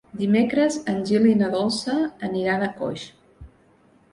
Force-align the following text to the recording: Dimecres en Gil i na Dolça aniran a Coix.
Dimecres 0.19 0.77
en 0.93 1.03
Gil 1.09 1.27
i 1.31 1.35
na 1.41 1.49
Dolça 1.57 1.99
aniran 2.29 2.67
a 2.69 2.71
Coix. 2.81 3.05